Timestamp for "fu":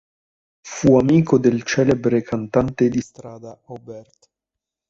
0.63-0.97